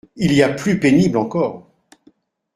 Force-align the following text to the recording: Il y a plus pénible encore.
Il 0.15 0.33
y 0.33 0.41
a 0.41 0.49
plus 0.49 0.79
pénible 0.79 1.15
encore. 1.19 1.69